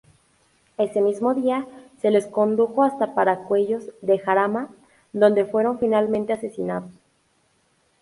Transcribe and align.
Ese 0.79 0.99
mismo 0.99 1.35
día 1.35 1.67
se 2.01 2.09
les 2.09 2.25
condujo 2.25 2.81
hasta 2.81 3.13
Paracuellos 3.13 3.91
de 4.01 4.17
Jarama, 4.17 4.67
donde 5.13 5.45
fueron 5.45 5.77
finalmente 5.77 6.33
asesinados. 6.33 6.91